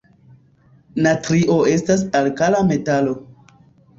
Natrio 1.07 1.57
estas 1.73 2.05
alkala 2.21 2.63
metalo. 2.73 3.13